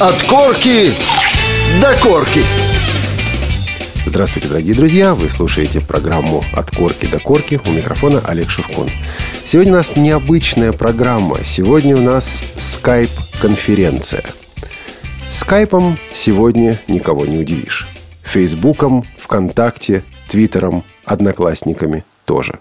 [0.00, 0.94] От корки
[1.78, 2.40] до корки.
[4.06, 5.14] Здравствуйте, дорогие друзья!
[5.14, 7.60] Вы слушаете программу «От корки до корки».
[7.66, 8.88] У микрофона Олег Шевкун.
[9.44, 11.44] Сегодня у нас необычная программа.
[11.44, 14.24] Сегодня у нас скайп-конференция.
[15.28, 17.86] Скайпом сегодня никого не удивишь.
[18.22, 22.60] Фейсбуком, ВКонтакте, Твиттером, Одноклассниками тоже.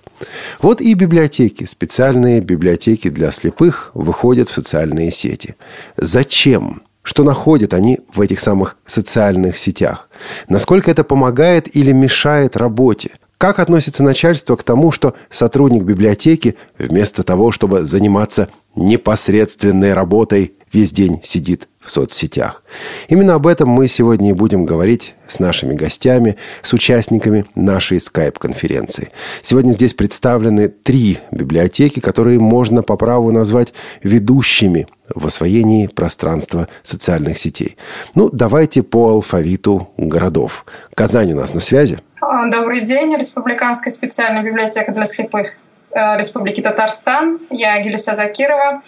[0.62, 5.56] Вот и библиотеки, специальные библиотеки для слепых выходят в социальные сети.
[5.96, 6.82] Зачем?
[7.10, 10.10] Что находят они в этих самых социальных сетях?
[10.48, 13.10] Насколько это помогает или мешает работе?
[13.40, 20.92] Как относится начальство к тому, что сотрудник библиотеки вместо того, чтобы заниматься непосредственной работой, весь
[20.92, 22.64] день сидит в соцсетях.
[23.08, 29.10] Именно об этом мы сегодня и будем говорить с нашими гостями, с участниками нашей скайп-конференции.
[29.42, 33.72] Сегодня здесь представлены три библиотеки, которые можно по праву назвать
[34.04, 37.78] ведущими в освоении пространства социальных сетей.
[38.16, 40.66] Ну, давайте по алфавиту городов.
[40.94, 42.00] Казань у нас на связи.
[42.22, 43.16] А, добрый день.
[43.16, 45.56] Республиканская специальная библиотека для слепых
[45.92, 47.40] э, Республики Татарстан.
[47.50, 48.82] Я Гелюся Закирова.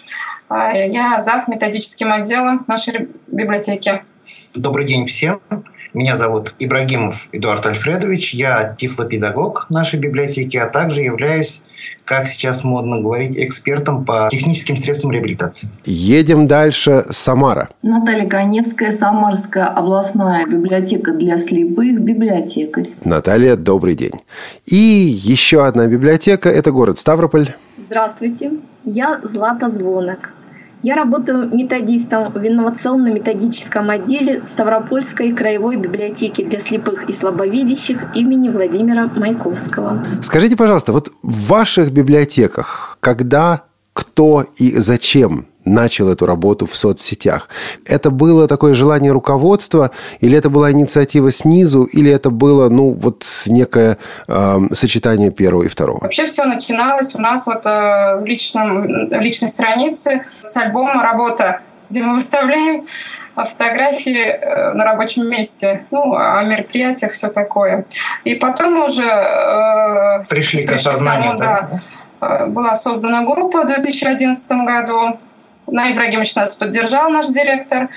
[0.48, 1.48] А, я зав.
[1.48, 4.02] методическим отделом нашей библиотеки.
[4.54, 5.40] Добрый день всем.
[5.94, 8.32] Меня зовут Ибрагимов Эдуард Альфредович.
[8.32, 11.62] Я тифлопедагог нашей библиотеки, а также являюсь,
[12.06, 15.68] как сейчас модно говорить, экспертом по техническим средствам реабилитации.
[15.84, 17.04] Едем дальше.
[17.10, 17.68] Самара.
[17.82, 22.88] Наталья Коневская, Самарская областная библиотека для слепых, библиотекарь.
[23.04, 24.12] Наталья, добрый день.
[24.64, 27.50] И еще одна библиотека– это город Ставрополь.
[27.86, 30.31] Здравствуйте, я Злата Звонок.
[30.82, 39.06] Я работаю методистом в инновационно-методическом отделе Ставропольской краевой библиотеки для слепых и слабовидящих имени Владимира
[39.06, 40.04] Майковского.
[40.22, 47.48] Скажите, пожалуйста, вот в ваших библиотеках, когда, кто и зачем начал эту работу в соцсетях.
[47.86, 53.24] Это было такое желание руководства, или это была инициатива снизу, или это было, ну, вот
[53.46, 56.00] некое э, сочетание первого и второго?
[56.00, 61.60] Вообще все начиналось у нас вот э, в, личном, в личной странице с альбома «Работа»,
[61.88, 62.84] где мы выставляем
[63.34, 67.86] фотографии э, на рабочем месте, ну, о мероприятиях, все такое.
[68.24, 69.04] И потом мы уже...
[69.04, 71.68] Э, пришли к осознанию, да.
[72.20, 72.46] да.
[72.46, 75.18] Была создана группа в 2011 году,
[75.66, 77.88] на Ибрагимович нас поддержал, наш директор.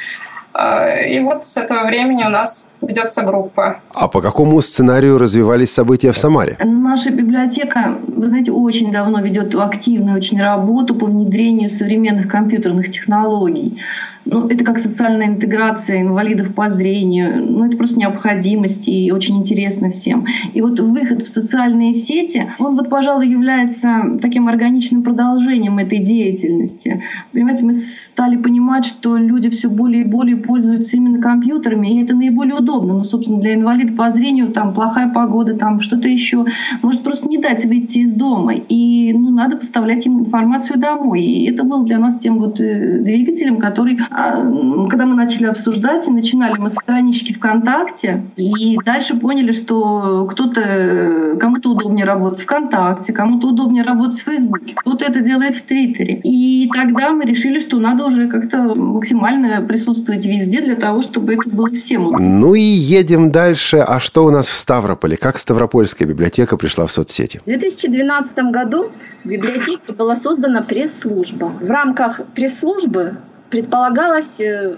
[0.53, 3.81] А, и вот с этого времени у нас ведется группа.
[3.93, 6.57] А по какому сценарию развивались события в Самаре?
[6.63, 13.79] Наша библиотека, вы знаете, очень давно ведет активную очень работу по внедрению современных компьютерных технологий
[14.25, 17.45] ну, это как социальная интеграция инвалидов по зрению.
[17.45, 20.25] Ну, это просто необходимость и очень интересно всем.
[20.53, 27.03] И вот выход в социальные сети, он вот, пожалуй, является таким органичным продолжением этой деятельности.
[27.31, 32.15] Понимаете, мы стали понимать, что люди все более и более пользуются именно компьютерами, и это
[32.15, 32.74] наиболее удобно.
[32.81, 36.45] Ну, собственно, для инвалида по зрению там плохая погода, там что-то еще.
[36.81, 38.53] Может просто не дать выйти из дома.
[38.53, 41.23] И ну, надо поставлять ему информацию домой.
[41.23, 44.43] И это был для нас тем вот э, двигателем, который а,
[44.89, 51.71] когда мы начали обсуждать, начинали мы с странички ВКонтакте, и дальше поняли, что кто-то, кому-то
[51.71, 56.21] удобнее работать ВКонтакте, кому-то удобнее работать в Фейсбуке, кто-то это делает в Твиттере.
[56.23, 61.49] И тогда мы решили, что надо уже как-то максимально присутствовать везде для того, чтобы это
[61.49, 62.25] было всем удобно.
[62.25, 63.77] Ну и едем дальше.
[63.77, 65.17] А что у нас в Ставрополе?
[65.17, 67.39] Как Ставропольская библиотека пришла в соцсети?
[67.39, 68.91] В 2012 году
[69.23, 71.45] в библиотеке была создана пресс-служба.
[71.45, 73.17] В рамках пресс-службы
[73.49, 74.77] предполагалось э,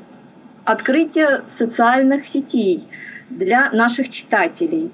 [0.66, 2.88] открытие социальных сетей
[3.30, 4.92] для наших читателей.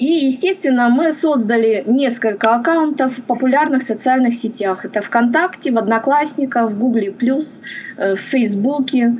[0.00, 4.86] И, естественно, мы создали несколько аккаунтов в популярных социальных сетях.
[4.86, 7.14] Это ВКонтакте, в Одноклассниках, в Гугле+,
[7.96, 9.18] э, в Фейсбуке.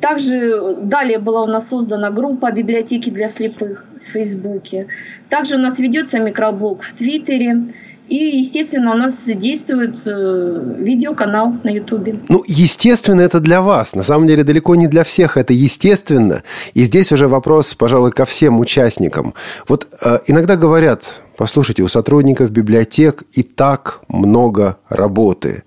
[0.00, 4.86] Также далее была у нас создана группа библиотеки для слепых в Фейсбуке.
[5.28, 7.74] Также у нас ведется микроблог в Твиттере.
[8.06, 12.20] И, естественно, у нас действует э, видеоканал на Ютубе.
[12.28, 13.94] Ну, естественно, это для вас.
[13.94, 16.42] На самом деле, далеко не для всех это естественно.
[16.74, 19.32] И здесь уже вопрос, пожалуй, ко всем участникам.
[19.66, 25.64] Вот э, иногда говорят, Послушайте, у сотрудников библиотек и так много работы.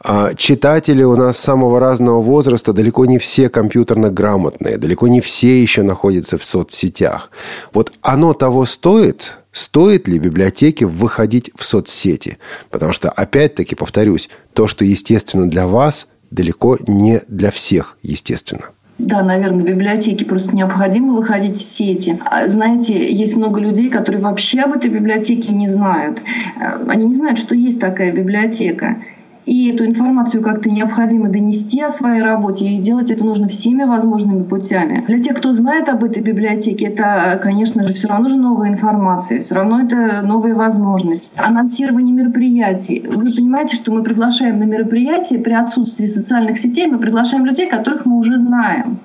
[0.00, 5.62] А читатели у нас самого разного возраста, далеко не все компьютерно грамотные, далеко не все
[5.62, 7.30] еще находятся в соцсетях.
[7.72, 12.38] Вот оно того стоит, Стоит ли библиотеке выходить в соцсети?
[12.70, 18.66] Потому что, опять-таки, повторюсь, то, что естественно для вас, далеко не для всех естественно.
[19.00, 22.18] Да, наверное, библиотеке просто необходимо выходить в сети.
[22.24, 26.20] А, знаете, есть много людей, которые вообще об этой библиотеке не знают.
[26.60, 28.96] Э, они не знают, что есть такая библиотека.
[29.50, 34.44] И эту информацию как-то необходимо донести о своей работе, и делать это нужно всеми возможными
[34.44, 35.04] путями.
[35.08, 39.40] Для тех, кто знает об этой библиотеке, это, конечно же, все равно же новая информация,
[39.40, 41.32] все равно это новые возможности.
[41.34, 43.04] Анонсирование мероприятий.
[43.04, 48.06] Вы понимаете, что мы приглашаем на мероприятие при отсутствии социальных сетей, мы приглашаем людей, которых
[48.06, 49.00] мы уже знаем.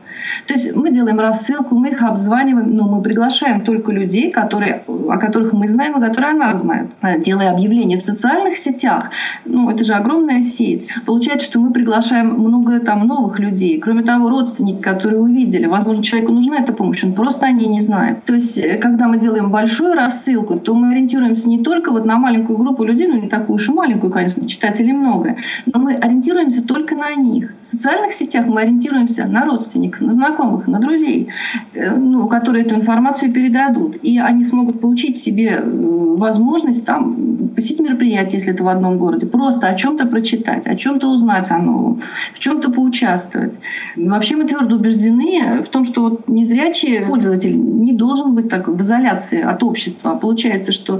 [0.48, 5.18] То есть мы делаем рассылку, мы их обзваниваем, но мы приглашаем только людей, которые, о
[5.18, 6.90] которых мы знаем и которые она знает.
[7.20, 9.12] Делая объявления в социальных сетях,
[9.46, 13.80] ну это же огромная сеть, получается, что мы приглашаем много там новых людей.
[13.80, 17.82] Кроме того, родственники, которые увидели, возможно, человеку нужна эта помощь, он просто о ней не
[17.82, 18.24] знает.
[18.26, 22.18] То есть, э, когда мы делаем большую рассылку, то мы ориентируемся не только вот на
[22.18, 26.64] маленькую группу людей, ну не такую уж и маленькую, конечно, читателей много, но мы ориентируемся
[26.66, 27.54] только на них.
[27.62, 31.28] В социальных сетях мы ориентируемся на родственников, на знакомых, на друзей,
[31.74, 33.98] э, ну, которые эту информацию передадут.
[34.04, 39.28] И они смогут получить себе э, возможность там, посетить мероприятие, если это в одном городе,
[39.28, 42.02] просто о чем-то прочитать, о чем-то узнать о новом,
[42.34, 43.60] в чем-то поучаствовать.
[43.96, 48.82] Вообще мы твердо убеждены в том, что вот незрячий пользователь не должен быть так в
[48.82, 50.16] изоляции от общества.
[50.16, 51.00] Получается, что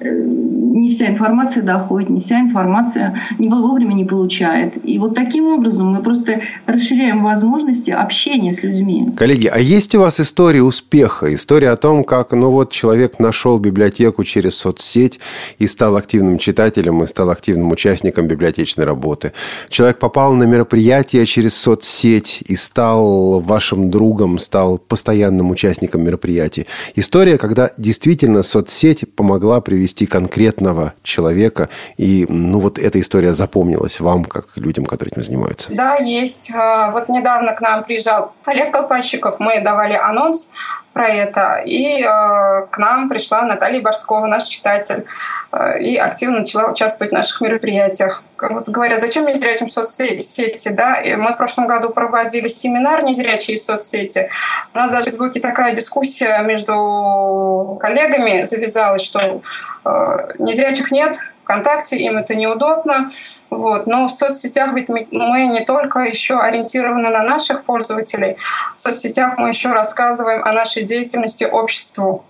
[0.00, 4.74] э, не вся информация доходит, не вся информация не вовремя не получает.
[4.84, 9.08] И вот таким образом мы просто расширяем возможности общения с людьми.
[9.16, 11.34] Коллеги, а есть у вас история успеха?
[11.34, 15.20] История о том, как ну вот человек нашел библиотеку через соцсеть
[15.58, 19.32] и стал активным читателем, и стал активным участником библиотечной работы.
[19.68, 26.66] Человек попал на мероприятие через соцсеть и стал вашим другом, стал постоянным участником мероприятий.
[26.94, 34.24] История, когда действительно соцсеть помогла привести конкретного человека, и ну вот эта история запомнилась вам,
[34.24, 35.70] как людям, которые этим занимаются.
[35.72, 36.50] Да, есть.
[36.54, 40.50] А, вот недавно к нам приезжал Олег Колпащиков, мы давали анонс
[40.92, 45.06] про это, и э, к нам пришла Наталья Борскова, наш читатель,
[45.52, 48.22] э, и активно начала участвовать в наших мероприятиях.
[48.40, 50.96] Вот говорят, зачем незрячим соцсети, да?
[50.96, 54.28] И мы в прошлом году проводили семинар «Незрячие соцсети».
[54.74, 59.42] У нас даже в Фейсбуке такая дискуссия между коллегами завязалась, что
[59.84, 59.90] э,
[60.38, 61.18] незрячих нет,
[61.48, 63.10] ВКонтакте, им это неудобно.
[63.48, 63.86] Вот.
[63.86, 68.36] Но в соцсетях ведь мы не только еще ориентированы на наших пользователей,
[68.76, 72.24] в соцсетях мы еще рассказываем о нашей деятельности обществу.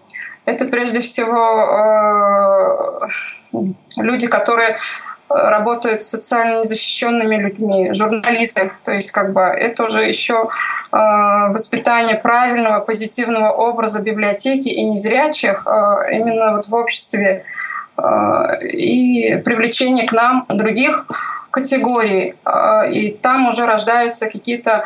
[0.45, 1.41] Это прежде всего
[3.53, 3.59] э,
[3.97, 4.79] люди, которые
[5.29, 8.71] работают с социально незащищенными людьми, журналисты.
[8.85, 10.49] То есть как бы это уже еще
[10.91, 17.45] э, воспитание правильного, позитивного образа библиотеки и незрячих э, именно вот в обществе
[18.63, 21.07] и привлечение к нам других
[21.51, 22.35] категорий.
[22.93, 24.85] И там уже рождаются какие-то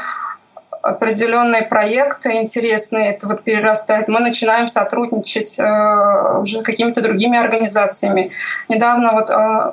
[0.82, 4.08] определенные проекты интересные, это вот перерастает.
[4.08, 8.32] Мы начинаем сотрудничать э, уже с какими-то другими организациями.
[8.68, 9.72] Недавно вот э,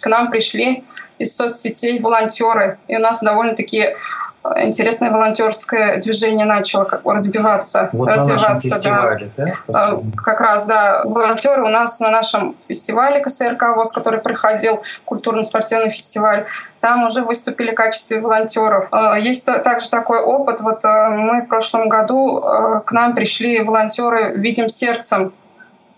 [0.00, 0.84] к нам пришли
[1.18, 3.94] из соцсетей волонтеры, и у нас довольно-таки
[4.56, 8.80] интересное волонтерское движение начало как бы разбиваться, вот развиваться.
[8.82, 9.18] Да?
[9.66, 9.98] да?
[10.16, 11.02] Как раз, да.
[11.04, 16.46] Волонтеры у нас на нашем фестивале КСРК ВОЗ, который проходил, культурно-спортивный фестиваль,
[16.80, 18.88] там уже выступили в качестве волонтеров.
[18.90, 20.60] А, есть также такой опыт.
[20.60, 25.32] Вот э, мы в прошлом году э, к нам пришли волонтеры «Видим сердцем»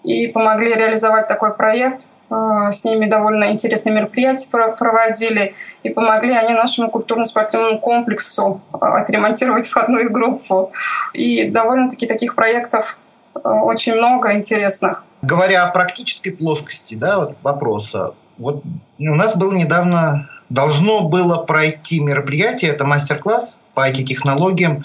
[0.03, 6.55] и помогли реализовать такой проект а, с ними довольно интересные мероприятия проводили, и помогли они
[6.55, 10.73] нашему культурно-спортивному комплексу а, отремонтировать входную группу.
[11.12, 12.99] И довольно-таки таких проектов
[13.35, 15.05] а, очень много интересных.
[15.23, 18.62] Говоря о практической плоскости да, вот вопроса, вот
[18.99, 24.85] у нас было недавно, должно было пройти мероприятие, это мастер-класс по IT-технологиям,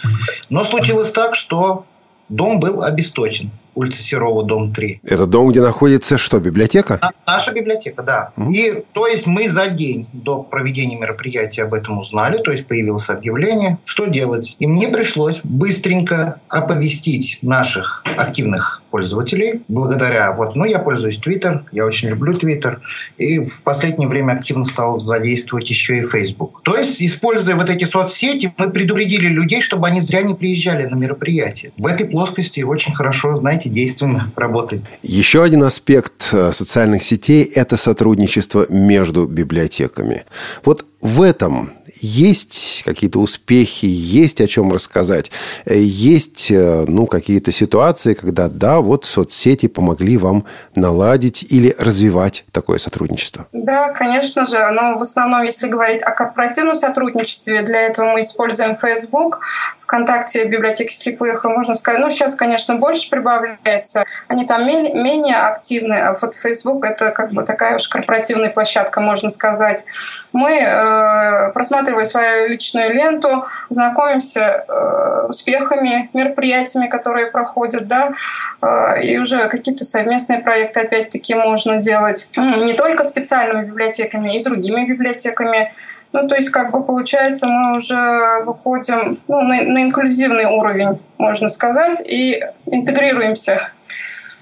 [0.50, 1.86] но случилось так, что
[2.27, 5.01] дом был обесточен улица Серова, дом 3.
[5.03, 7.00] Это дом, где находится что, библиотека?
[7.27, 8.32] Наша библиотека, да.
[8.38, 8.51] Mm-hmm.
[8.51, 13.10] И то есть мы за день до проведения мероприятия об этом узнали, то есть появилось
[13.10, 14.55] объявление, что делать.
[14.60, 19.62] И мне пришлось быстренько оповестить наших активных пользователей.
[19.68, 22.78] Благодаря, вот, ну, я пользуюсь Twitter, я очень люблю Twitter,
[23.18, 26.62] и в последнее время активно стал задействовать еще и Facebook.
[26.64, 30.96] То есть, используя вот эти соцсети, мы предупредили людей, чтобы они зря не приезжали на
[30.96, 31.74] мероприятия.
[31.78, 34.84] В этой плоскости очень хорошо, знаете, действенно работает.
[35.04, 40.24] Еще один аспект э, социальных сетей– это сотрудничество между библиотеками.
[40.64, 41.72] Вот в этом
[42.05, 45.31] есть какие-то успехи, есть о чем рассказать,
[45.65, 50.45] есть э, ну, какие-то ситуации, когда, да, вот соцсети помогли вам
[50.75, 53.47] наладить или развивать такое сотрудничество?
[53.51, 54.57] Да, конечно же.
[54.71, 59.39] Но в основном, если говорить о корпоративном сотрудничестве, для этого мы используем Facebook.
[59.86, 66.18] ВКонтакте библиотеки слепых, можно сказать, ну, сейчас, конечно, больше прибавляется, они там менее активны, а
[66.20, 69.86] вот Facebook— это как бы такая уж корпоративная площадка, можно сказать.
[70.34, 78.13] Мы, э, просматривая свою личную ленту, знакомимся э, успехами, мероприятиями, которые проходят, да,
[78.62, 84.86] э, и уже какие-то совместные проекты, опять-таки, можно делать не только специальными библиотеками, и другими
[84.86, 85.74] библиотеками.
[86.15, 91.50] Ну, то есть, как бы получается, мы уже выходим ну, на, на инклюзивный уровень, можно
[91.50, 93.67] сказать, и интегрируемся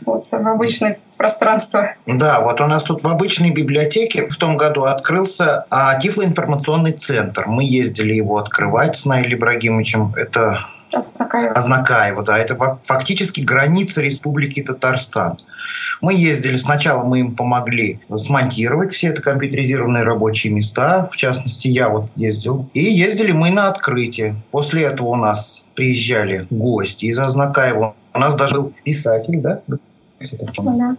[0.05, 1.95] вот, в обычное пространство.
[2.05, 7.47] Да, вот у нас тут в обычной библиотеке в том году открылся а, Тифлоинформационный центр.
[7.47, 10.13] Мы ездили его открывать с Наиль Ибрагимовичем.
[10.15, 10.59] Это
[10.93, 11.53] Азнакаева.
[11.53, 12.37] Азнакаева, да.
[12.37, 15.37] Это фактически граница Республики Татарстан.
[16.01, 21.09] Мы ездили, сначала мы им помогли смонтировать все это компьютеризированные рабочие места.
[21.11, 22.69] В частности, я вот ездил.
[22.73, 24.35] И ездили мы на открытие.
[24.51, 27.95] После этого у нас приезжали гости из Азнакаева.
[28.13, 29.61] У нас даже был писатель, да?
[29.67, 30.95] Да.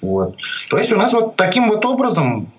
[0.00, 0.36] Вот.
[0.70, 2.50] То есть у нас вот таким вот образом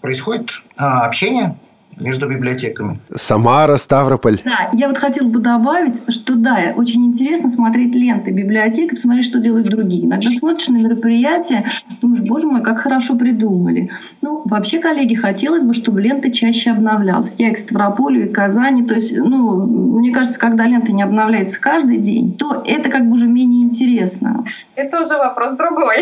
[0.00, 1.56] происходит а, общение
[2.02, 2.98] между библиотеками.
[3.14, 4.40] Самара, Ставрополь.
[4.44, 9.26] Да, я вот хотела бы добавить, что да, очень интересно смотреть ленты библиотек и посмотреть,
[9.26, 10.04] что делают другие.
[10.06, 11.66] Иногда смотришь на мероприятия,
[12.00, 13.90] думаешь, боже мой, как хорошо придумали.
[14.20, 17.34] Ну, вообще, коллеги, хотелось бы, чтобы ленты чаще обновлялась.
[17.38, 18.84] Я и к Ставрополю, и к Казани.
[18.84, 19.66] То есть, ну,
[19.98, 24.44] мне кажется, когда лента не обновляется каждый день, то это как бы уже менее интересно.
[24.76, 25.96] Это уже вопрос другой.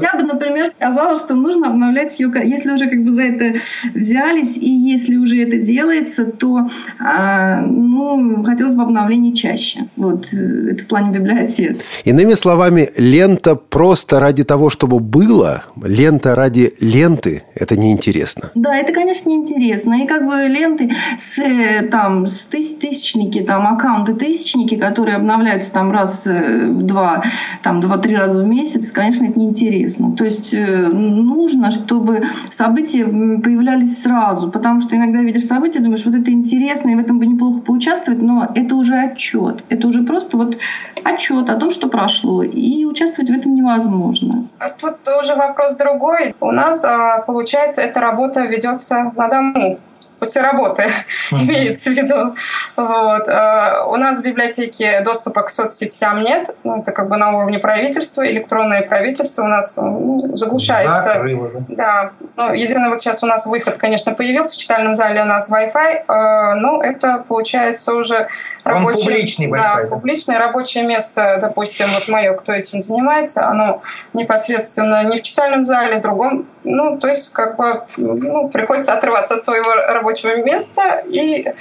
[0.00, 3.58] Я бы, например, сказала, что нужно обновлять ее, если уже как бы за это
[3.94, 9.88] взялись, и если если уже это делается, то а, ну, хотелось бы обновлений чаще.
[9.96, 11.80] Вот э, это в плане библиотек.
[12.04, 18.50] Иными словами, лента просто ради того, чтобы было, лента ради ленты, это неинтересно.
[18.54, 20.02] Да, это, конечно, неинтересно.
[20.02, 25.72] И как бы ленты с, э, там, с тысяч, тысячники, там, аккаунты тысячники, которые обновляются
[25.72, 27.24] там раз э, в два,
[27.62, 30.12] там, два-три раза в месяц, конечно, это неинтересно.
[30.16, 36.30] То есть нужно, чтобы события появлялись сразу, потому что иногда видишь события, думаешь, вот это
[36.30, 39.64] интересно, и в этом бы неплохо поучаствовать, но это уже отчет.
[39.68, 40.58] Это уже просто вот
[41.02, 44.46] отчет о том, что прошло, и участвовать в этом невозможно.
[44.58, 46.34] А тут тоже вопрос другой.
[46.40, 49.80] У нас, а, получается, эта работа ведется на дому
[50.20, 50.84] после работы,
[51.32, 52.36] имеется в виду.
[52.76, 53.28] Вот.
[53.28, 56.50] Э, у нас в библиотеке доступа к соцсетям нет.
[56.62, 58.24] Ну, это как бы на уровне правительства.
[58.30, 61.14] Электронное правительство у нас ну, заглушается.
[61.14, 61.64] Закрыло, да?
[61.68, 62.10] Да.
[62.36, 64.56] Ну, единственное, вот сейчас у нас выход, конечно, появился.
[64.56, 66.04] В читальном зале у нас Wi-Fi.
[66.06, 68.28] Э, но это, получается, уже
[68.62, 68.98] рабочее...
[68.98, 73.82] Он публичный Wi-Fi, да, да, публичное рабочее место, допустим, вот мое, кто этим занимается, оно
[74.12, 76.46] непосредственно не в читальном зале, в другом.
[76.64, 81.52] Ну, то есть, как бы, ну, приходится отрываться от своего рабочего места и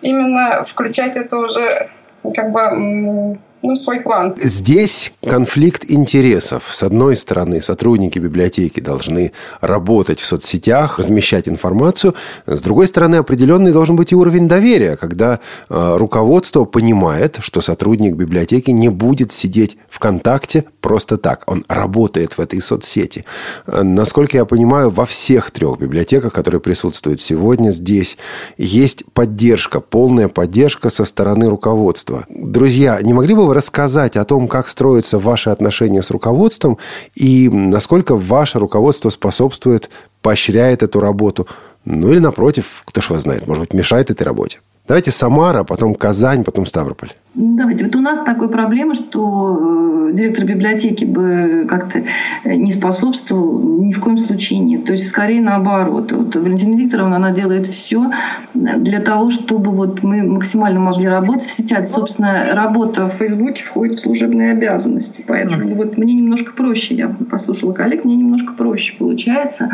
[0.00, 1.88] именно включать это уже
[2.34, 4.34] как бы ну, свой план.
[4.36, 6.64] Здесь конфликт интересов.
[6.70, 12.14] С одной стороны, сотрудники библиотеки должны работать в соцсетях, размещать информацию.
[12.46, 18.14] С другой стороны, определенный должен быть и уровень доверия, когда э, руководство понимает, что сотрудник
[18.14, 21.42] библиотеки не будет сидеть ВКонтакте просто так.
[21.46, 23.24] Он работает в этой соцсети.
[23.66, 28.18] Э, насколько я понимаю, во всех трех библиотеках, которые присутствуют сегодня здесь,
[28.56, 32.24] есть поддержка, полная поддержка со стороны руководства.
[32.28, 36.78] Друзья, не могли бы вы рассказать о том, как строятся ваши отношения с руководством
[37.14, 39.90] и насколько ваше руководство способствует,
[40.22, 41.48] поощряет эту работу?
[41.84, 44.60] Ну или напротив, кто ж вас знает, может быть, мешает этой работе?
[44.86, 47.12] Давайте Самара, потом Казань, потом Ставрополь.
[47.34, 47.84] Давайте.
[47.84, 52.02] Вот у нас такой проблема, что э, директор библиотеки бы как-то
[52.44, 54.86] не способствовал ни в коем случае нет.
[54.86, 56.10] То есть скорее наоборот.
[56.12, 58.10] Вот Валентина Викторовна, она делает все
[58.54, 61.86] для того, чтобы вот мы максимально могли работать в сетях.
[61.86, 65.24] Собственно, работа в Фейсбуке входит в служебные обязанности.
[65.26, 69.70] Поэтому вот мне немножко проще, я послушала коллег, мне немножко проще получается,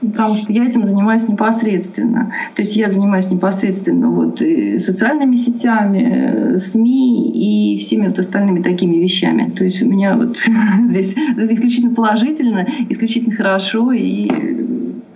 [0.00, 2.32] потому что я этим занимаюсь непосредственно.
[2.54, 4.40] То есть я занимаюсь непосредственно вот
[4.78, 9.50] социальными сетями, СМИ и всеми вот остальными такими вещами.
[9.50, 10.38] То есть у меня вот
[10.84, 14.30] здесь исключительно положительно, исключительно хорошо и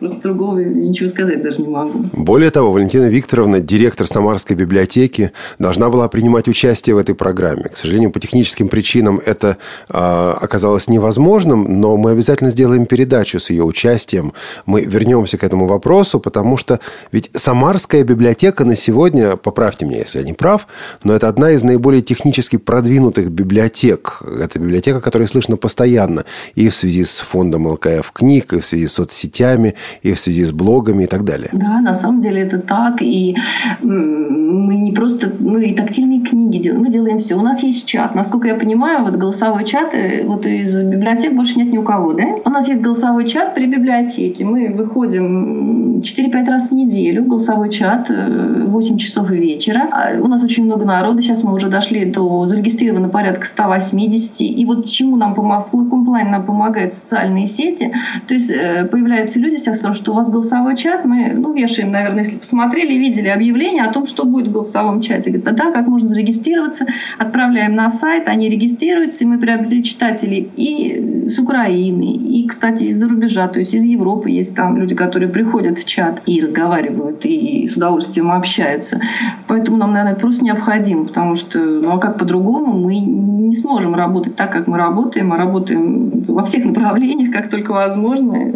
[0.07, 2.05] Просто другого ничего сказать даже не могу.
[2.13, 7.65] Более того, Валентина Викторовна, директор Самарской библиотеки, должна была принимать участие в этой программе.
[7.65, 9.57] К сожалению, по техническим причинам это
[9.89, 9.95] э,
[10.41, 14.33] оказалось невозможным, но мы обязательно сделаем передачу с ее участием.
[14.65, 16.79] Мы вернемся к этому вопросу, потому что
[17.11, 20.69] ведь Самарская библиотека на сегодня, поправьте меня, если я не прав,
[21.03, 24.23] но это одна из наиболее технически продвинутых библиотек.
[24.41, 28.87] Это библиотека, которая слышно постоянно и в связи с фондом ЛКФ книг, и в связи
[28.87, 31.51] с соцсетями, и в связи с блогами и так далее.
[31.53, 33.03] Да, на самом деле это так.
[33.03, 33.37] И
[33.83, 35.33] мы не просто...
[35.39, 37.35] Мы и тактильные книги делаем, мы делаем все.
[37.35, 38.15] У нас есть чат.
[38.15, 42.13] Насколько я понимаю, вот голосовой чат, э, вот из библиотек больше нет ни у кого,
[42.13, 42.25] да?
[42.45, 44.45] У нас есть голосовой чат при библиотеке.
[44.45, 49.89] Мы выходим 4-5 раз в неделю, голосовой чат, 8 э, часов вечера.
[49.91, 51.23] А у нас очень много народа.
[51.23, 54.41] Сейчас мы уже дошли до зарегистрировано порядка 180.
[54.41, 57.93] И вот чему нам помогает, в каком плане нам помогают социальные сети.
[58.29, 61.05] То есть э, появляются люди, спрашивают, что у вас голосовой чат.
[61.05, 65.31] Мы ну, вешаем, наверное, если посмотрели, видели объявление о том, что будет в голосовом чате.
[65.31, 66.87] Говорит, да, да, как можно зарегистрироваться.
[67.19, 73.09] Отправляем на сайт, они регистрируются, и мы приобрели читателей и с Украины, и, кстати, из-за
[73.09, 77.67] рубежа, то есть из Европы есть там люди, которые приходят в чат и разговаривают, и
[77.67, 79.01] с удовольствием общаются.
[79.47, 83.95] Поэтому нам, наверное, это просто необходимо, потому что, ну а как по-другому, мы не сможем
[83.95, 88.53] работать так, как мы работаем, мы работаем во всех направлениях, как только возможно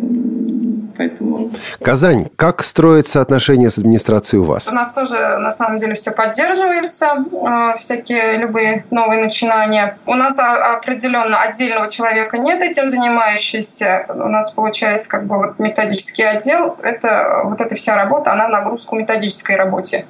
[1.00, 1.50] поэтому...
[1.82, 4.70] Казань, как строятся отношения с администрацией у вас?
[4.70, 9.96] У нас тоже, на самом деле, все поддерживается, а, всякие любые новые начинания.
[10.04, 14.04] У нас определенно отдельного человека нет этим занимающийся.
[14.08, 16.76] У нас получается как бы вот методический отдел.
[16.82, 20.04] Это вот эта вся работа, она нагрузку методической работе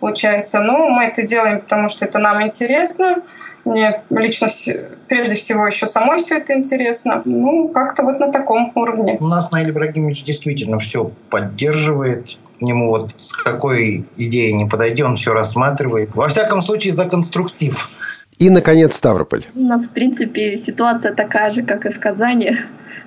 [0.00, 0.60] получается.
[0.60, 3.22] Но мы это делаем, потому что это нам интересно.
[3.66, 4.48] Мне лично
[5.08, 7.22] прежде всего еще самой все это интересно.
[7.24, 9.16] Ну, как-то вот на таком уровне.
[9.20, 15.16] У нас Наиль Ибрагимович действительно все поддерживает, к нему вот с какой идеей не подойдем,
[15.16, 16.14] все рассматривает.
[16.14, 17.88] Во всяком случае, за конструктив.
[18.38, 19.44] И, наконец, Ставрополь.
[19.54, 22.56] У нас, в принципе, ситуация такая же, как и в Казани.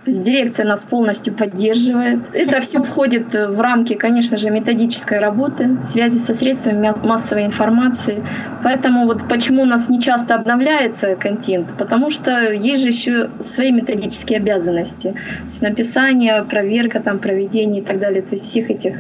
[0.06, 2.20] То есть дирекция нас полностью поддерживает.
[2.34, 8.24] Это все входит в рамки, конечно же, методической работы, связи со средствами массовой информации.
[8.64, 13.72] Поэтому вот почему у нас не часто обновляется контент, потому что есть же еще свои
[13.72, 15.10] методические обязанности.
[15.12, 18.22] То есть написание, проверка, там, проведение и так далее.
[18.22, 19.00] То есть всех этих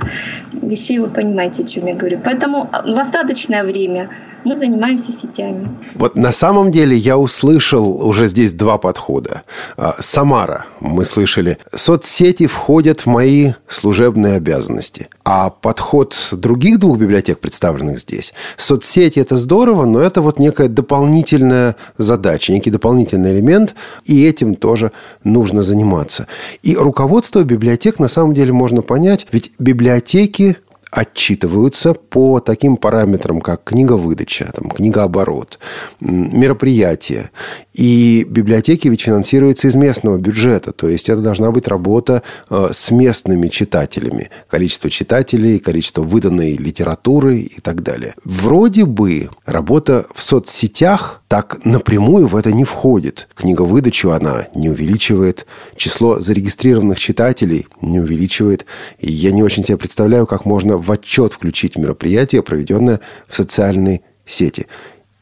[0.51, 2.19] вещей вы понимаете, о чем я говорю.
[2.23, 4.09] Поэтому в остаточное время
[4.43, 5.69] мы занимаемся сетями.
[5.95, 9.43] Вот на самом деле я услышал уже здесь два подхода.
[9.77, 15.09] А, Самара, мы слышали, соцсети входят в мои служебные обязанности.
[15.23, 21.75] А подход других двух библиотек, представленных здесь, соцсети– это здорово, но это вот некая дополнительная
[21.97, 23.75] задача, некий дополнительный элемент,
[24.05, 24.91] и этим тоже
[25.23, 26.27] нужно заниматься.
[26.63, 30.57] И руководство библиотек на самом деле можно понять, ведь библиотеки
[30.91, 35.59] отчитываются по таким параметрам, как книговыдача, там, книгооборот,
[35.99, 37.31] мероприятия.
[37.73, 42.91] И библиотеки ведь финансируются из местного бюджета, то есть это должна быть работа э, с
[42.91, 44.29] местными читателями.
[44.49, 48.15] Количество читателей, количество выданной литературы и так далее.
[48.23, 53.29] Вроде бы работа в соцсетях так напрямую в это не входит.
[53.35, 58.65] Книговыдачу она не увеличивает, число зарегистрированных читателей не увеличивает.
[58.97, 64.01] И я не очень себе представляю, как можно в отчет включить мероприятие, проведенное в социальной
[64.25, 64.65] сети.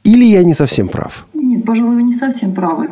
[0.06, 1.26] Или я не совсем прав?
[1.39, 2.89] Нет, пожалуй, вы не совсем правы.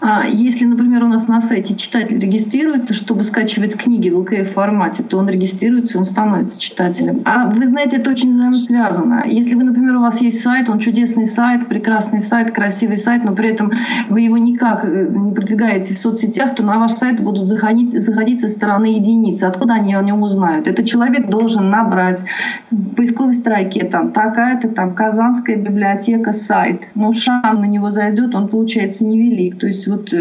[0.00, 5.02] А если, например, у нас на сайте читатель регистрируется, чтобы скачивать книги в ЛКФ формате,
[5.02, 7.22] то он регистрируется, он становится читателем.
[7.24, 9.24] А вы знаете, это очень взаимосвязано.
[9.26, 13.34] Если вы, например, у вас есть сайт, он чудесный сайт, прекрасный сайт, красивый сайт, но
[13.34, 13.72] при этом
[14.08, 18.40] вы его никак э, не продвигаете в соцсетях, то на ваш сайт будут заходить, заходить
[18.40, 19.44] со стороны единицы.
[19.44, 20.68] Откуда они о нем узнают?
[20.68, 22.24] Этот человек должен набрать
[22.70, 26.88] в поисковой строке там такая-то там Казанская библиотека сайт.
[26.94, 29.58] Ну, шан на него зайдет, он получается невелик.
[29.58, 30.12] То есть вот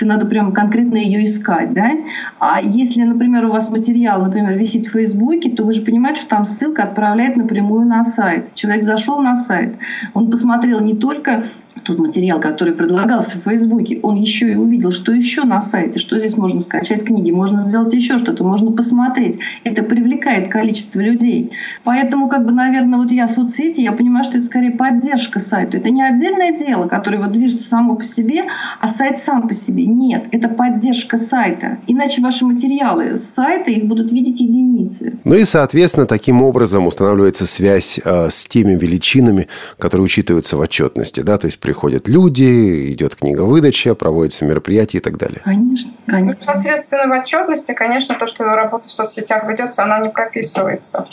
[0.00, 1.90] это надо прям конкретно ее искать, да?
[2.38, 6.30] А если, например, у вас материал, например, висит в Фейсбуке, то вы же понимаете, что
[6.30, 8.54] там ссылка отправляет напрямую на сайт.
[8.54, 9.76] Человек зашел на сайт,
[10.14, 11.44] он посмотрел не только
[11.84, 16.18] тот материал, который предлагался в Фейсбуке, он еще и увидел, что еще на сайте, что
[16.18, 19.38] здесь можно скачать книги, можно сделать еще что-то, можно посмотреть.
[19.64, 21.52] Это привлекает количество людей.
[21.84, 25.78] Поэтому, как бы, наверное, вот я соцсети, я понимаю, что это скорее поддержка сайту.
[25.78, 28.44] Это не отдельное дело, которое вот движется само по себе,
[28.80, 29.86] а сайт сам по себе.
[29.90, 31.78] Нет, это поддержка сайта.
[31.86, 35.18] Иначе ваши материалы с сайта их будут видеть единицы.
[35.24, 39.48] Ну и, соответственно, таким образом устанавливается связь э, с теми величинами,
[39.78, 41.20] которые учитываются в отчетности.
[41.20, 41.38] Да?
[41.38, 45.40] То есть приходят люди, идет книговыдача, проводятся мероприятия и так далее.
[45.44, 46.42] Конечно, конечно.
[46.42, 51.08] Непосредственно в отчетности, конечно, то, что работа в соцсетях ведется, она не прописывается.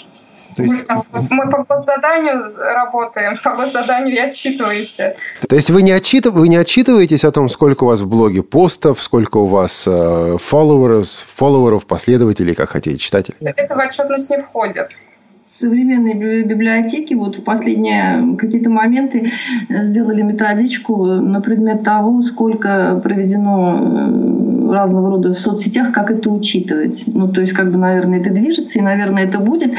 [0.57, 0.89] То есть...
[0.89, 5.15] мы, мы по госзаданию работаем, по госзаданию и отчитываемся.
[5.47, 6.33] То есть вы не, отчитыв...
[6.33, 10.37] вы не отчитываетесь о том, сколько у вас в блоге постов, сколько у вас э,
[10.39, 13.37] фолловеров, фолловеров, последователей, как хотите, читателей?
[13.39, 14.89] Это в отчетность не входит
[15.47, 19.31] современные библиотеки вот в последние какие-то моменты
[19.69, 23.77] сделали методичку на предмет того, сколько проведено
[24.71, 27.03] разного рода в соцсетях, как это учитывать.
[27.07, 29.73] Ну, то есть, как бы, наверное, это движется, и, наверное, это будет.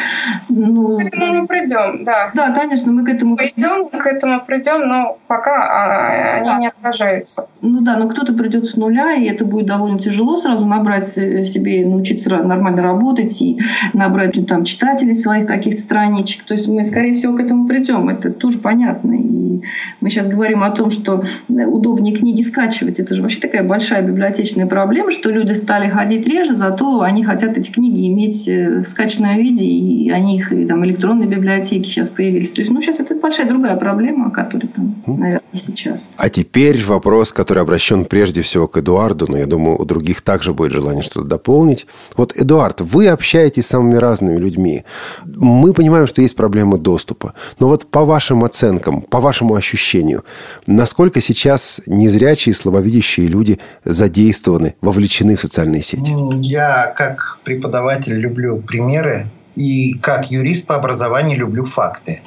[0.49, 2.31] Ну, к этому мы придем, да.
[2.35, 3.89] Да, конечно, мы к этому придем.
[3.89, 6.59] к этому придем, но пока а, они да.
[6.59, 7.49] не отражаются.
[7.61, 11.87] Ну да, но кто-то придет с нуля, и это будет довольно тяжело сразу набрать себе,
[11.87, 13.61] научиться нормально работать и
[13.93, 16.45] набрать там читателей своих каких-то страничек.
[16.45, 18.09] То есть мы, скорее всего, к этому придем.
[18.09, 19.15] Это тоже понятно.
[19.15, 19.63] И
[20.01, 23.01] мы сейчас говорим о том, что удобнее книги скачивать.
[23.01, 24.78] Это же вообще такая большая библиотечная проблема,
[25.11, 29.65] что люди стали ходить реже, зато они хотят эти книги иметь э, в скачанном виде,
[29.65, 32.53] и они их и там электронные библиотеки сейчас появились.
[32.53, 36.09] То есть, ну, сейчас это большая другая проблема, которая там, наверное, сейчас.
[36.17, 40.53] А теперь вопрос, который обращен прежде всего к Эдуарду, но я думаю, у других также
[40.53, 41.87] будет желание что-то дополнить.
[42.17, 44.85] Вот, Эдуард, вы общаетесь с самыми разными людьми.
[45.25, 47.35] Мы понимаем, что есть проблемы доступа.
[47.59, 50.25] Но вот по вашим оценкам, по вашему ощущению,
[50.67, 56.13] насколько сейчас незрячие и слабовидящие люди задействованы, вовлечены в социальные сети?
[56.41, 59.27] Я, как преподаватель, люблю примеры.
[59.55, 62.21] И как юрист по образованию люблю факты.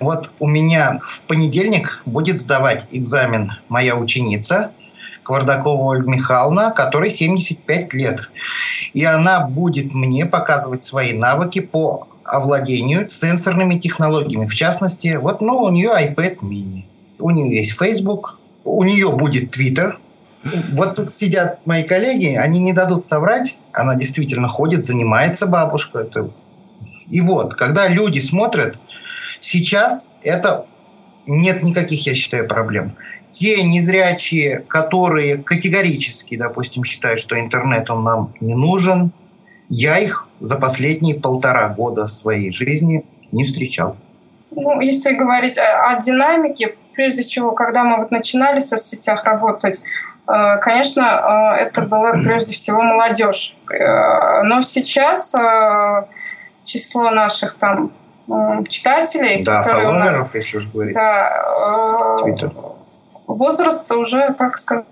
[0.00, 4.72] Вот у меня в понедельник будет сдавать экзамен моя ученица
[5.22, 8.30] Квардакова Ольга Михайловна, которой 75 лет.
[8.92, 14.46] И она будет мне показывать свои навыки по овладению сенсорными технологиями.
[14.46, 16.84] В частности, вот ну, у нее iPad mini,
[17.18, 19.96] у нее есть Facebook, у нее будет Twitter.
[20.72, 23.58] Вот тут сидят мои коллеги, они не дадут соврать.
[23.72, 26.00] Она действительно ходит, занимается бабушка.
[26.00, 26.30] Это...
[27.08, 28.78] И вот, когда люди смотрят,
[29.42, 30.66] сейчас это
[31.26, 32.96] нет никаких, я считаю, проблем.
[33.30, 39.12] Те незрячие, которые категорически, допустим, считают, что интернет он нам не нужен,
[39.68, 43.96] я их за последние полтора года своей жизни не встречал.
[44.50, 49.82] Ну, если говорить о, о динамике, прежде всего, когда мы вот начинали в соцсетях работать,
[50.28, 53.56] э, конечно, э, это была прежде всего молодежь.
[53.72, 55.34] Э, но сейчас
[56.64, 57.92] число наших там
[58.68, 62.52] читателей, да, которые у нас, если уж говорить, да, Twitter.
[63.26, 64.86] возраст уже, как сказать,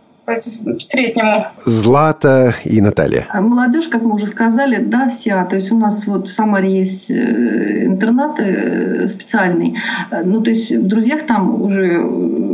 [0.81, 1.47] среднему.
[1.65, 3.27] Злата и Наталья.
[3.31, 5.45] А молодежь, как мы уже сказали, да, вся.
[5.45, 9.77] То есть у нас вот в Самаре есть э, интернат э, специальный.
[10.25, 12.01] Ну, то есть в друзьях там уже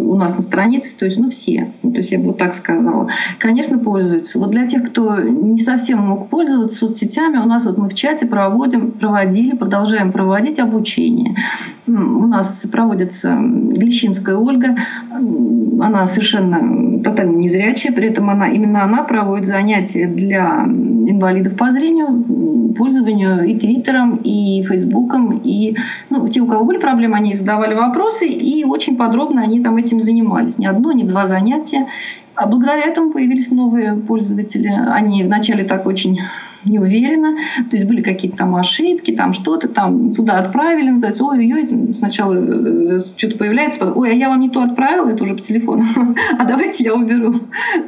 [0.07, 1.73] у нас на странице, то есть, ну, все.
[1.83, 3.09] Ну, то есть я бы вот так сказала.
[3.39, 4.39] Конечно, пользуются.
[4.39, 8.27] Вот для тех, кто не совсем мог пользоваться соцсетями, у нас вот мы в чате
[8.27, 11.37] проводим, проводили, продолжаем проводить обучение.
[11.87, 14.77] У нас проводится Глещинская Ольга.
[15.81, 22.75] Она совершенно тотально незрячая, при этом она, именно она проводит занятия для инвалидов по зрению,
[22.77, 25.77] пользованию и Твиттером, и Фейсбуком, и
[26.11, 29.96] ну, те, у кого были проблемы, они задавали вопросы, и очень подробно они там этим
[30.01, 30.59] занимались.
[30.59, 31.87] Ни одно, ни два занятия.
[32.35, 34.69] А благодаря этому появились новые пользователи.
[34.69, 36.21] Они вначале так очень
[36.67, 37.37] не уверена.
[37.71, 42.99] То есть были какие-то там ошибки, там что-то там туда отправили, называется, ой-ой-ой, сначала э,
[43.01, 45.85] что-то появляется, потом, ой, а я вам не то отправила, это уже по телефону,
[46.39, 47.35] а давайте я уберу.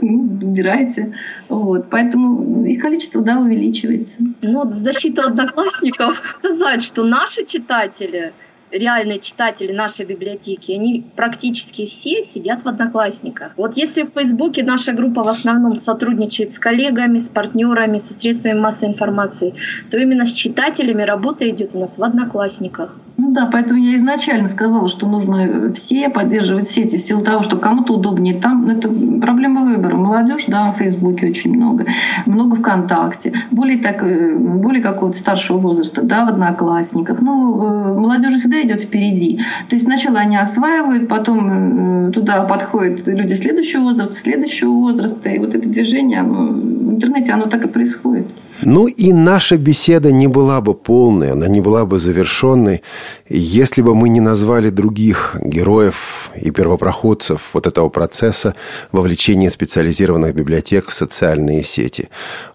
[0.01, 1.15] Ну, убирайте.
[1.49, 1.89] Вот.
[1.91, 4.23] Поэтому их количество, да, увеличивается.
[4.43, 8.33] Ну, в защиту одноклассников сказать, что наши читатели–
[8.71, 13.53] реальные читатели нашей библиотеки, они практически все сидят в Одноклассниках.
[13.57, 18.59] Вот если в Фейсбуке наша группа в основном сотрудничает с коллегами, с партнерами, со средствами
[18.59, 19.55] массовой информации,
[19.91, 22.99] то именно с читателями работа идет у нас в Одноклассниках.
[23.19, 27.57] Ну да, поэтому я изначально сказала, что нужно все поддерживать сети в силу того, что
[27.57, 28.65] кому-то удобнее там.
[28.65, 29.97] Ну, это проблема выбора.
[29.97, 31.85] Молодежь, да, в Фейсбуке очень много,
[32.27, 37.21] много ВКонтакте, более так, э, более какого-то старшего возраста, да, в Одноклассниках.
[37.21, 39.39] Ну, э, молодежь всегда идет впереди.
[39.69, 45.29] То есть сначала они осваивают, потом э, туда подходят люди следующего возраста, следующего возраста.
[45.31, 48.27] И вот это движение, оно, в интернете оно так и происходит.
[48.63, 52.83] Ну и наша беседа не была бы полной, она не была бы завершенной,
[53.29, 58.55] если бы мы не назвали других героев и первопроходцев вот этого процесса
[58.91, 62.09] вовлечения специализированных библиотек в социальные сети.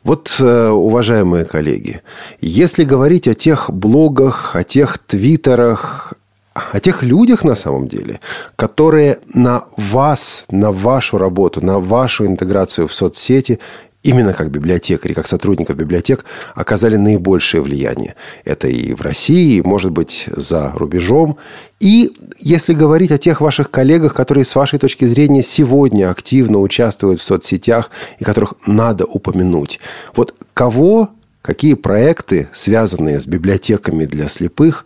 [0.04, 2.02] Вот, э, уважаемые коллеги,
[2.42, 6.13] если говорить о тех блогах, о тех твиттерах,
[6.54, 8.20] о тех людях на самом деле,
[8.56, 13.60] которые на вас, на вашу работу, на вашу интеграцию в соцсети
[14.04, 18.16] именно как библиотекари, как сотрудников библиотек оказали наибольшее влияние.
[18.44, 21.38] Это и в России, и, может быть, за рубежом.
[21.80, 27.22] И если говорить о тех ваших коллегах, которые, с вашей точки зрения, сегодня активно участвуют
[27.22, 27.89] в соцсетях
[28.20, 29.80] и которых надо упомянуть,
[30.16, 31.10] вот кого,
[31.42, 34.86] какие проекты, связанные с библиотеками для слепых,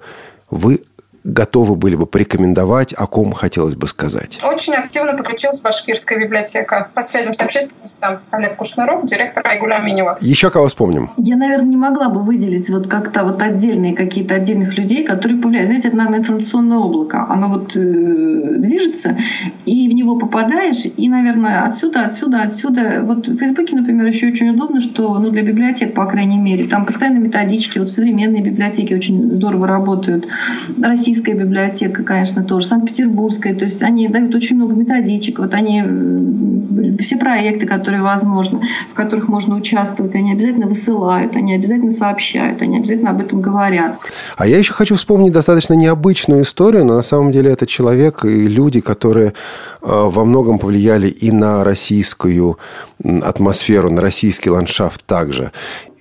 [0.49, 0.83] вы
[1.27, 4.39] готовы были бы порекомендовать, о ком хотелось бы сказать?
[4.43, 6.89] Очень активно подключилась Башкирская библиотека.
[6.93, 10.17] По связям с общественностью там Олег Кушнаров, директор Айгуля Минева.
[10.21, 11.09] Еще кого вспомним?
[11.17, 15.73] Я, наверное, не могла бы выделить вот как-то вот отдельные какие-то отдельных людей, которые появляются.
[15.73, 17.25] Знаете, это, наверное, информационное облако.
[17.29, 19.17] Оно вот э, движется,
[19.65, 23.01] и в него попадаешь, и, наверное, отсюда, отсюда, отсюда.
[23.03, 26.85] Вот в Фейсбуке, например, еще очень удобно, что ну, для библиотек, по крайней мере, там
[26.85, 30.27] постоянно методички, вот современные библиотеки очень здорово работают.
[31.17, 33.55] Российская библиотека, конечно, тоже, Санкт-Петербургская.
[33.55, 35.39] То есть они дают очень много методичек.
[35.39, 35.81] Вот они
[36.99, 38.59] все проекты, которые возможны,
[38.91, 43.97] в которых можно участвовать, они обязательно высылают, они обязательно сообщают, они обязательно об этом говорят.
[44.37, 48.47] А я еще хочу вспомнить достаточно необычную историю, но на самом деле это человек и
[48.47, 49.33] люди, которые
[49.87, 52.57] во многом повлияли и на российскую
[53.03, 55.51] атмосферу, на российский ландшафт также.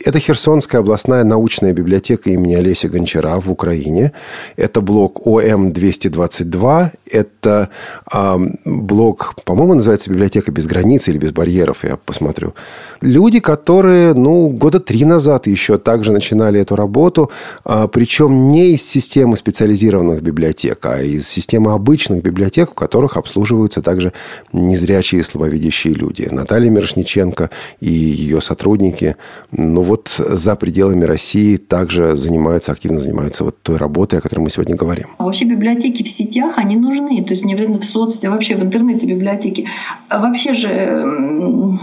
[0.04, 4.12] Это Херсонская областная научная библиотека имени Олеся Гончара в Украине.
[4.56, 6.90] Это блок ОМ-222.
[7.10, 7.70] Это
[8.12, 12.54] э, блок, по-моему, называется «Библиотека без границ» или «Без барьеров», я посмотрю.
[13.00, 17.30] Люди, которые, ну, года три назад еще также начинали эту работу,
[17.64, 23.75] э, причем не из системы специализированных библиотек, а из системы обычных библиотек, в которых обслуживаются
[23.80, 24.12] также
[24.52, 26.28] незрячие и слабовидящие люди.
[26.30, 29.16] Наталья Мирошниченко и ее сотрудники,
[29.50, 34.50] ну, вот за пределами России также занимаются, активно занимаются вот той работой, о которой мы
[34.50, 35.06] сегодня говорим.
[35.18, 37.22] А вообще библиотеки в сетях, они нужны.
[37.24, 39.68] То есть не обязательно в соцсетях, а вообще в интернете библиотеки.
[40.08, 41.76] А вообще же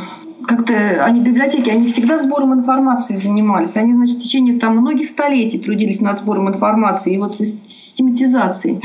[0.45, 3.75] как-то они библиотеки, они всегда сбором информации занимались.
[3.75, 8.81] Они, значит, в течение там многих столетий трудились над сбором информации и вот систематизацией.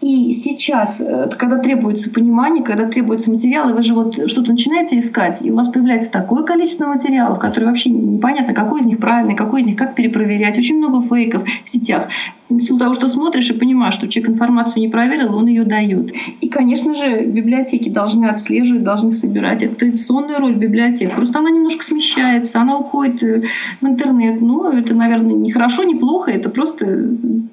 [0.00, 5.40] И сейчас, э, когда требуется понимание, когда требуется материалы, вы же вот что-то начинаете искать,
[5.42, 9.60] и у вас появляется такое количество материалов, которые вообще непонятно, какой из них правильный, какой
[9.60, 10.56] из них как перепроверять.
[10.56, 12.08] Очень много фейков в сетях.
[12.48, 16.12] В силу того, что смотришь и понимаешь, что человек информацию не проверил, он ее дает.
[16.40, 19.62] И, конечно же, библиотеки должны отслеживать, должны собирать.
[19.62, 21.14] Это традиционная роль библиотек.
[21.14, 23.42] Просто она немножко смещается, она уходит э,
[23.80, 24.40] в интернет.
[24.40, 26.86] Ну, это, наверное, не хорошо, не плохо, это просто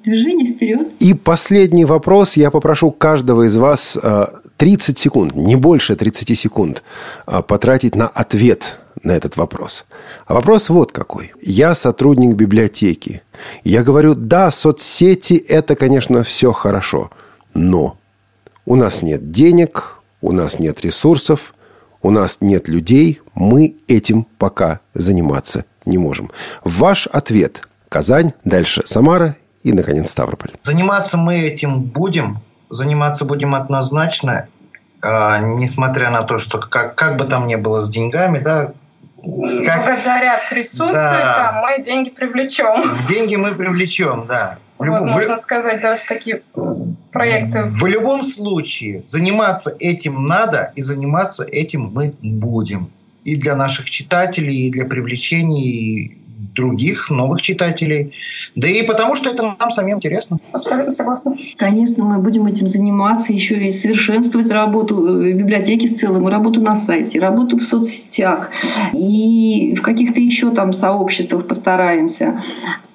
[0.02, 0.88] движение вперед.
[0.98, 3.98] И последний вопрос я попрошу каждого из вас
[4.56, 6.82] 30 э, секунд, не больше 30 секунд,
[7.26, 9.84] э, потратить на ответ на этот вопрос.
[10.26, 11.32] А вопрос вот какой.
[11.40, 13.22] Я сотрудник библиотеки.
[13.64, 17.10] Я говорю, да, соцсети– это, конечно, все хорошо.
[17.54, 17.96] Но
[18.66, 21.54] у нас нет денег, у нас нет ресурсов,
[22.02, 26.30] у нас нет людей, мы этим пока заниматься не можем.
[26.64, 29.36] Ваш ответ– Казань, дальше Самара
[29.68, 30.52] и, наконец, Ставрополь.
[30.62, 32.40] Заниматься мы этим будем.
[32.70, 34.48] Заниматься будем однозначно,
[35.02, 38.72] э, несмотря на то, что как, как бы там ни было с деньгами, да,
[39.20, 39.84] как...
[39.84, 41.52] Благодаря присутствию да.
[41.52, 43.06] там мы деньги привлечем.
[43.08, 44.58] Деньги мы привлечем, да.
[44.78, 45.38] В любом, вот, можно в...
[45.38, 46.42] сказать, даже такие
[47.12, 47.64] проекты.
[47.64, 52.90] В любом случае, заниматься этим надо, и заниматься этим мы будем.
[53.24, 58.12] И для наших читателей, и для привлечения других новых читателей.
[58.54, 60.38] Да и потому, что это нам самим интересно.
[60.52, 61.36] Абсолютно согласна.
[61.56, 66.76] Конечно, мы будем этим заниматься, еще и совершенствовать работу в библиотеке в целом, работу на
[66.76, 68.50] сайте, работу в соцсетях
[68.92, 72.40] и в каких-то еще там сообществах постараемся.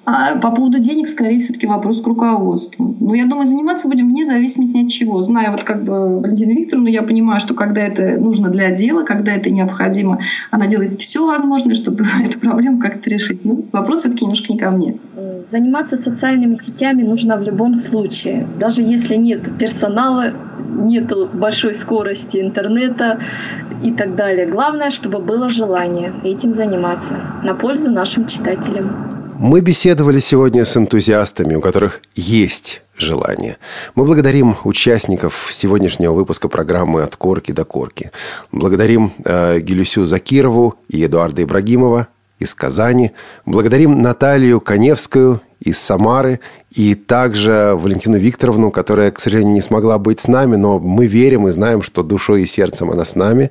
[0.06, 2.94] А по поводу денег, скорее, все-таки вопрос к руководству.
[3.00, 5.22] Но я думаю, заниматься будем вне зависимости от чего.
[5.22, 9.32] Зная вот как бы Валентину Викторовну, я понимаю, что когда это нужно для дела, когда
[9.32, 10.18] это необходимо,
[10.50, 13.44] она делает все возможное, чтобы эту проблему как-то решить.
[13.44, 14.96] Ну, вопрос все-таки немножко не ко мне.
[15.50, 18.46] Заниматься социальными сетями нужно в любом случае.
[18.58, 20.32] Даже если нет персонала,
[20.74, 23.20] нет большой скорости интернета
[23.82, 24.46] и так далее.
[24.46, 29.13] Главное, чтобы было желание этим заниматься на пользу нашим читателям.
[29.36, 33.56] Мы беседовали сегодня с энтузиастами, у которых есть желание.
[33.96, 38.12] Мы благодарим участников сегодняшнего выпуска программы «От корки до корки».
[38.52, 42.06] Благодарим э, Гелюсю Закирову и Эдуарда Ибрагимова
[42.38, 43.10] из Казани.
[43.44, 46.38] Благодарим Наталью Коневскую из Самары
[46.70, 51.48] и также Валентину Викторовну, которая, к сожалению, не смогла быть с нами, но мы верим
[51.48, 53.50] и знаем, что душой и сердцем она с нами.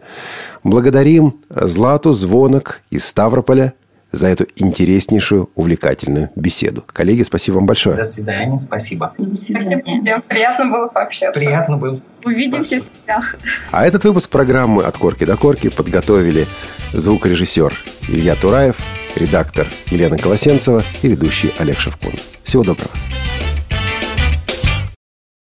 [0.64, 3.74] Благодарим Злату Звонок из Ставрополя–
[4.14, 6.84] за эту интереснейшую, увлекательную беседу.
[6.88, 7.98] Коллеги, спасибо вам большое.
[7.98, 9.14] До свидания, спасибо.
[9.18, 9.82] Спасибо всем.
[9.82, 11.38] Приятно было пообщаться.
[11.38, 12.00] Приятно было.
[12.24, 13.36] Увидимся в сетях.
[13.72, 16.46] А этот выпуск программы «От корки до корки» подготовили
[16.94, 17.74] звукорежиссер
[18.08, 18.78] Илья Тураев,
[19.16, 22.14] редактор Елена Колосенцева и ведущий Олег Шевкун.
[22.44, 22.92] Всего доброго.